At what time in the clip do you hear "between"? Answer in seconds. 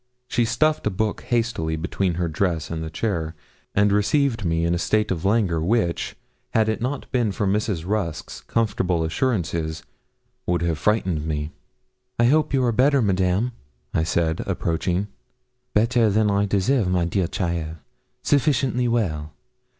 1.75-2.15